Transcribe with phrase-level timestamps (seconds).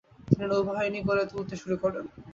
[0.27, 2.05] তিনি নৌবাহিনী গড়ে তুলতে শুরু করেন।